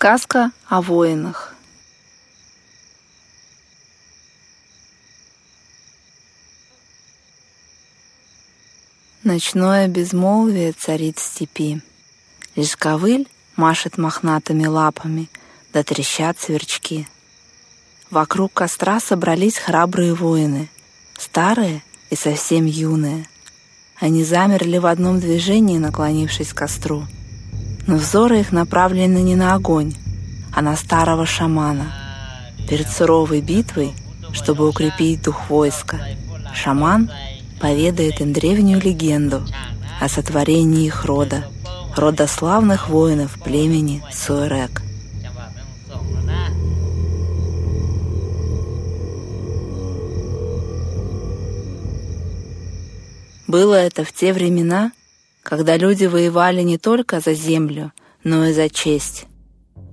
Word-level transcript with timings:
Сказка 0.00 0.50
о 0.66 0.80
воинах. 0.80 1.54
Ночное 9.24 9.88
безмолвие 9.88 10.72
царит 10.72 11.18
степи. 11.18 11.82
Лишь 12.56 12.78
ковыль 12.78 13.28
машет 13.56 13.98
мохнатыми 13.98 14.64
лапами, 14.64 15.28
да 15.74 15.82
трещат 15.82 16.40
сверчки. 16.40 17.06
Вокруг 18.10 18.54
костра 18.54 19.00
собрались 19.00 19.58
храбрые 19.58 20.14
воины, 20.14 20.70
старые 21.18 21.82
и 22.08 22.16
совсем 22.16 22.64
юные. 22.64 23.28
Они 23.96 24.24
замерли 24.24 24.78
в 24.78 24.86
одном 24.86 25.20
движении, 25.20 25.76
наклонившись 25.76 26.54
к 26.54 26.56
костру— 26.56 27.06
но 27.86 27.96
взоры 27.96 28.40
их 28.40 28.52
направлены 28.52 29.18
не 29.18 29.36
на 29.36 29.54
огонь, 29.54 29.94
а 30.52 30.62
на 30.62 30.76
старого 30.76 31.26
шамана. 31.26 31.92
Перед 32.68 32.88
суровой 32.88 33.40
битвой, 33.40 33.94
чтобы 34.32 34.68
укрепить 34.68 35.22
дух 35.22 35.50
войска, 35.50 35.98
шаман 36.54 37.10
поведает 37.60 38.20
им 38.20 38.32
древнюю 38.32 38.80
легенду 38.80 39.42
о 40.00 40.08
сотворении 40.08 40.86
их 40.86 41.04
рода, 41.04 41.44
рода 41.96 42.26
славных 42.26 42.88
воинов 42.88 43.38
племени 43.42 44.02
Суэрек. 44.12 44.82
Было 53.46 53.74
это 53.74 54.04
в 54.04 54.12
те 54.12 54.32
времена, 54.32 54.92
когда 55.42 55.76
люди 55.76 56.04
воевали 56.04 56.62
не 56.62 56.78
только 56.78 57.20
за 57.20 57.34
землю, 57.34 57.92
но 58.24 58.46
и 58.46 58.52
за 58.52 58.68
честь. 58.68 59.26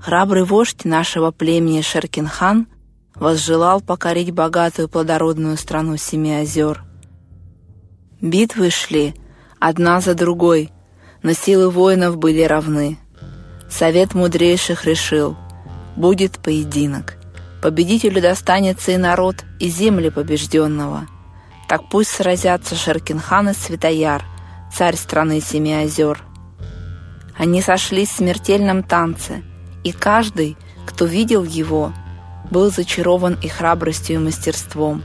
Храбрый 0.00 0.44
вождь 0.44 0.84
нашего 0.84 1.30
племени 1.30 1.80
Шеркинхан 1.80 2.66
возжелал 3.14 3.80
покорить 3.80 4.32
богатую 4.32 4.88
плодородную 4.88 5.56
страну 5.56 5.96
Семи 5.96 6.34
озер. 6.34 6.84
Битвы 8.20 8.70
шли 8.70 9.14
одна 9.58 10.00
за 10.00 10.14
другой, 10.14 10.70
но 11.22 11.32
силы 11.32 11.70
воинов 11.70 12.16
были 12.16 12.42
равны. 12.42 12.98
Совет 13.70 14.14
мудрейших 14.14 14.84
решил, 14.84 15.36
будет 15.96 16.38
поединок. 16.38 17.16
Победителю 17.62 18.20
достанется 18.20 18.92
и 18.92 18.96
народ, 18.98 19.36
и 19.58 19.68
земли 19.68 20.10
побежденного. 20.10 21.06
Так 21.66 21.88
пусть 21.90 22.10
сразятся 22.10 22.74
Шеркинхан 22.74 23.50
и 23.50 23.54
Светояр— 23.54 24.22
царь 24.74 24.96
страны 24.96 25.40
Семи 25.40 25.72
озер. 25.72 26.22
Они 27.36 27.62
сошлись 27.62 28.10
в 28.10 28.16
смертельном 28.16 28.82
танце, 28.82 29.42
и 29.84 29.92
каждый, 29.92 30.56
кто 30.84 31.04
видел 31.04 31.44
его, 31.44 31.92
был 32.50 32.70
зачарован 32.70 33.38
и 33.40 33.48
храбростью, 33.48 34.16
и 34.16 34.18
мастерством. 34.18 35.02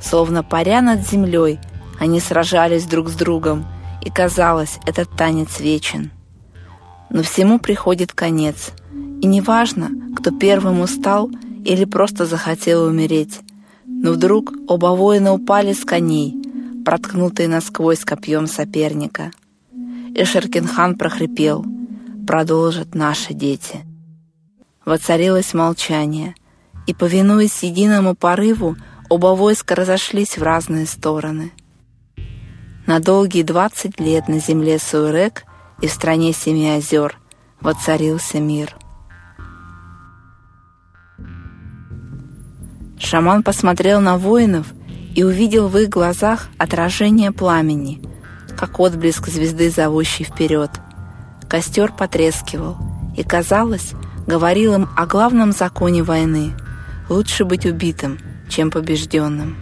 Словно 0.00 0.42
паря 0.42 0.82
над 0.82 1.06
землей, 1.06 1.58
они 1.98 2.20
сражались 2.20 2.86
друг 2.86 3.08
с 3.08 3.14
другом, 3.14 3.66
и 4.02 4.10
казалось, 4.10 4.78
этот 4.86 5.10
танец 5.16 5.60
вечен. 5.60 6.10
Но 7.10 7.22
всему 7.22 7.58
приходит 7.58 8.12
конец, 8.12 8.72
и 8.92 9.26
неважно, 9.26 9.90
кто 10.16 10.30
первым 10.30 10.80
устал 10.80 11.30
или 11.64 11.84
просто 11.84 12.24
захотел 12.24 12.84
умереть, 12.84 13.40
но 13.86 14.12
вдруг 14.12 14.52
оба 14.68 14.88
воина 14.88 15.34
упали 15.34 15.72
с 15.72 15.84
коней, 15.84 16.39
проткнутые 16.84 17.48
насквозь 17.48 18.04
копьем 18.04 18.46
соперника. 18.46 19.30
И 20.14 20.24
Шеркинхан 20.24 20.96
прохрипел 20.96 21.64
«Продолжат 22.26 22.94
наши 22.94 23.34
дети». 23.34 23.84
Воцарилось 24.84 25.54
молчание, 25.54 26.34
и, 26.86 26.94
повинуясь 26.94 27.62
единому 27.62 28.14
порыву, 28.14 28.76
оба 29.08 29.28
войска 29.36 29.74
разошлись 29.74 30.36
в 30.36 30.42
разные 30.42 30.86
стороны. 30.86 31.52
На 32.86 32.98
долгие 32.98 33.42
двадцать 33.42 34.00
лет 34.00 34.26
на 34.26 34.40
земле 34.40 34.78
Суэрек 34.78 35.44
и 35.80 35.86
в 35.86 35.92
стране 35.92 36.32
Семи 36.32 36.70
озер 36.70 37.18
воцарился 37.60 38.40
мир. 38.40 38.74
Шаман 42.98 43.42
посмотрел 43.42 44.00
на 44.00 44.18
воинов 44.18 44.74
и 45.14 45.22
увидел 45.22 45.68
в 45.68 45.76
их 45.78 45.88
глазах 45.88 46.48
отражение 46.58 47.32
пламени, 47.32 48.02
как 48.56 48.78
отблеск 48.80 49.28
звезды, 49.28 49.70
зовущей 49.70 50.24
вперед. 50.24 50.70
Костер 51.48 51.92
потрескивал, 51.92 52.76
и, 53.16 53.22
казалось, 53.22 53.92
говорил 54.26 54.74
им 54.74 54.88
о 54.96 55.06
главном 55.06 55.52
законе 55.52 56.02
войны— 56.02 56.52
лучше 57.08 57.44
быть 57.44 57.66
убитым, 57.66 58.18
чем 58.48 58.70
побежденным. 58.70 59.56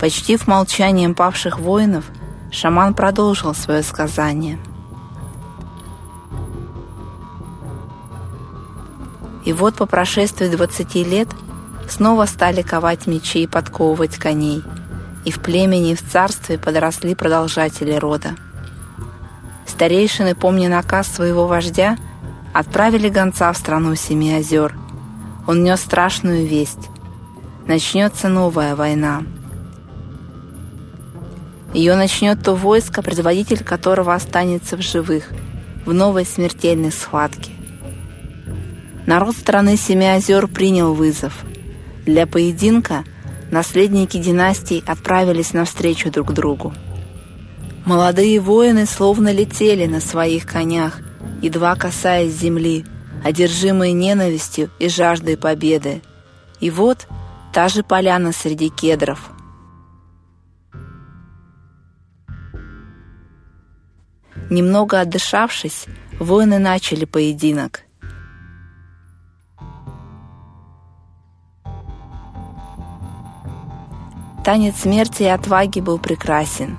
Почти 0.00 0.36
в 0.36 0.46
молчанием 0.48 1.14
павших 1.14 1.60
воинов, 1.60 2.04
шаман 2.50 2.94
продолжил 2.94 3.54
свое 3.54 3.82
сказание— 3.82 4.58
И 9.44 9.52
вот 9.52 9.74
по 9.74 9.86
прошествии 9.86 10.48
двадцати 10.48 11.04
лет 11.04 11.28
снова 11.88 12.26
стали 12.26 12.62
ковать 12.62 13.06
мечи 13.06 13.42
и 13.42 13.46
подковывать 13.46 14.16
коней, 14.16 14.62
и 15.24 15.30
в 15.30 15.40
племени 15.40 15.92
и 15.92 15.94
в 15.94 16.02
царстве 16.02 16.58
подросли 16.58 17.14
продолжатели 17.14 17.92
рода. 17.92 18.36
Старейшины, 19.66 20.34
помня 20.34 20.68
наказ 20.68 21.08
своего 21.08 21.46
вождя, 21.46 21.98
отправили 22.52 23.08
гонца 23.08 23.52
в 23.52 23.56
страну 23.58 23.94
Семи 23.96 24.32
озер. 24.32 24.74
Он 25.46 25.62
нес 25.62 25.80
страшную 25.80 26.46
весть. 26.46 26.88
Начнется 27.66 28.28
новая 28.28 28.76
война. 28.76 29.22
Ее 31.74 31.96
начнет 31.96 32.42
то 32.42 32.54
войско, 32.54 33.02
предводитель 33.02 33.64
которого 33.64 34.14
останется 34.14 34.76
в 34.76 34.82
живых, 34.82 35.24
в 35.84 35.92
новой 35.92 36.24
смертельной 36.24 36.92
схватке. 36.92 37.53
Народ 39.06 39.36
страны 39.36 39.76
Семи 39.76 40.06
озер 40.06 40.48
принял 40.48 40.94
вызов. 40.94 41.44
Для 42.06 42.26
поединка 42.26 43.04
наследники 43.50 44.16
династий 44.16 44.82
отправились 44.86 45.52
навстречу 45.52 46.10
друг 46.10 46.32
другу. 46.32 46.72
Молодые 47.84 48.40
воины 48.40 48.86
словно 48.86 49.30
летели 49.30 49.84
на 49.86 50.00
своих 50.00 50.46
конях, 50.46 51.00
едва 51.42 51.76
касаясь 51.76 52.32
земли, 52.32 52.86
одержимые 53.22 53.92
ненавистью 53.92 54.70
и 54.78 54.88
жаждой 54.88 55.36
победы. 55.36 56.00
И 56.60 56.70
вот 56.70 57.06
та 57.52 57.68
же 57.68 57.82
поляна 57.82 58.32
среди 58.32 58.70
кедров. 58.70 59.30
Немного 64.48 65.00
отдышавшись, 65.00 65.86
воины 66.18 66.58
начали 66.58 67.04
поединок. 67.04 67.83
Танец 74.44 74.80
смерти 74.82 75.22
и 75.22 75.26
отваги 75.26 75.80
был 75.80 75.98
прекрасен. 75.98 76.76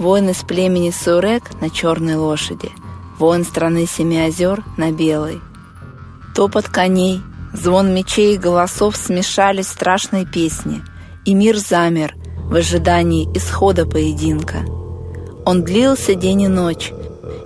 Воин 0.00 0.30
из 0.30 0.38
племени 0.38 0.90
Сурек 0.90 1.44
на 1.60 1.70
черной 1.70 2.16
лошади, 2.16 2.72
воин 3.18 3.44
страны 3.44 3.86
Семи 3.86 4.18
озер 4.18 4.64
на 4.76 4.90
белой. 4.90 5.40
Топот 6.34 6.68
коней, 6.68 7.20
звон 7.52 7.94
мечей 7.94 8.34
и 8.34 8.38
голосов 8.38 8.96
смешались 8.96 9.66
в 9.66 9.70
страшной 9.70 10.26
песни, 10.26 10.82
и 11.24 11.34
мир 11.34 11.56
замер 11.56 12.16
в 12.50 12.56
ожидании 12.56 13.28
исхода 13.32 13.86
поединка. 13.86 14.64
Он 15.46 15.62
длился 15.62 16.16
день 16.16 16.42
и 16.42 16.48
ночь, 16.48 16.92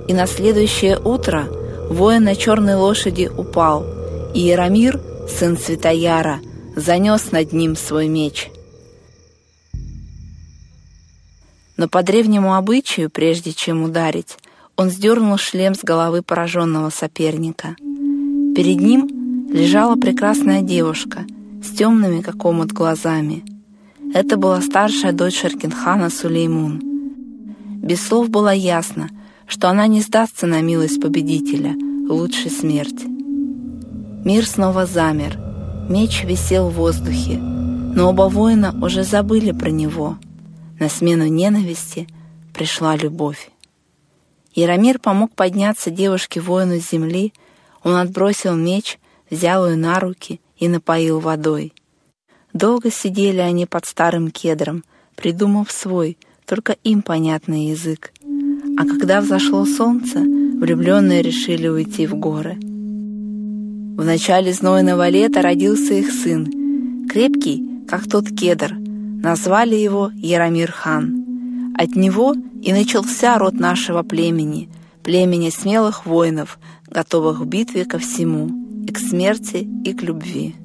и 0.09 0.15
на 0.15 0.27
следующее 0.27 0.99
утро 0.99 1.45
воин 1.91 2.25
на 2.25 2.37
черной 2.37 2.77
лошади 2.77 3.31
упал, 3.37 3.85
и 4.33 4.41
Яромир, 4.41 4.99
сын 5.29 5.59
Святояра, 5.59 6.41
занес 6.75 7.33
над 7.33 7.53
ним 7.53 7.77
свой 7.77 8.09
меч— 8.09 8.49
Но 11.83 11.89
по 11.89 12.05
древнему 12.05 12.55
обычаю, 12.55 13.11
прежде 13.11 13.53
чем 13.53 13.83
ударить, 13.83 14.39
он 14.77 14.89
сдернул 14.89 15.37
шлем 15.37 15.75
с 15.75 15.83
головы 15.83 16.23
пораженного 16.23 16.91
соперника. 16.91 17.75
Перед 18.55 18.81
ним 18.81 19.49
лежала 19.53 19.97
прекрасная 19.97 20.63
девушка 20.63 21.25
с 21.61 21.71
темными, 21.71 22.21
как 22.21 22.45
омут, 22.45 22.71
глазами. 22.71 23.43
Это 24.15 24.37
была 24.37 24.61
старшая 24.61 25.11
дочь 25.11 25.41
Шаркинхана 25.41 26.09
Сулеймун. 26.09 26.81
Без 27.83 28.07
слов 28.07 28.31
было 28.31 28.55
ясно, 28.55 29.11
что 29.49 29.69
она 29.69 29.89
не 29.89 30.03
сдастся 30.03 30.47
на 30.47 30.61
милость 30.61 31.03
победителя, 31.03 31.75
лучше 32.09 32.49
смерти. 32.49 33.09
Мир 34.25 34.47
снова 34.47 34.87
замер, 34.87 35.37
меч 35.89 36.23
висел 36.23 36.69
в 36.69 36.75
воздухе, 36.75 37.39
но 37.39 38.11
оба 38.11 38.29
воина 38.29 38.73
уже 38.81 39.03
забыли 39.03 39.51
про 39.51 39.71
него— 39.71 40.17
на 40.83 40.89
смену 40.89 41.29
ненависти 41.29 42.09
пришла 42.53 42.97
любовь. 42.97 43.51
Яромир 44.53 44.99
помог 44.99 45.33
подняться 45.33 45.93
девушке-воину 45.93 46.81
с 46.81 46.91
земли, 46.91 47.33
он 47.85 47.95
отбросил 47.95 48.57
меч, 48.57 48.99
взял 49.31 49.69
ее 49.69 49.77
на 49.77 50.01
руки 50.01 50.41
и 50.57 50.67
напоил 50.67 51.21
водой. 51.21 51.73
Долго 52.53 52.91
сидели 52.91 53.39
они 53.39 53.65
под 53.65 53.87
старым 53.87 54.33
кедром, 54.33 54.83
придумав 55.15 55.71
свой, 55.71 56.19
только 56.47 56.73
им 56.83 57.03
понятный 57.03 57.67
язык. 57.67 58.13
А 58.77 58.85
когда 58.85 59.21
взошло 59.21 59.65
солнце, 59.65 60.19
влюбленные 60.19 61.23
решили 61.23 61.69
уйти 61.69 62.09
в 62.09 62.17
горы. 62.17 62.57
В 62.61 64.05
начале 64.05 64.53
знойного 64.53 65.09
лета 65.09 65.43
родился 65.43 65.95
их 65.95 66.11
сын, 66.11 67.07
крепкий, 67.09 67.63
как 67.87 68.09
тот 68.09 68.29
кедр. 68.31 68.82
Назвали 69.23 69.77
его 69.77 70.11
Яромир 70.15 70.73
хан. 70.73 71.75
От 71.79 71.95
него 71.95 72.35
и 72.61 72.73
начался 72.73 73.39
род 73.39 73.55
нашего 73.55 74.03
племени, 74.03 74.69
племени 75.05 75.51
смелых 75.51 76.07
воинов, 76.07 76.59
готовых 76.89 77.41
в 77.41 77.47
битве 77.47 77.85
ко 77.85 77.99
всему, 77.99 78.51
и 78.85 78.93
к 78.93 78.99
смерти, 78.99 79.69
и 79.85 79.95
к 79.95 80.03
любви. 80.03 80.57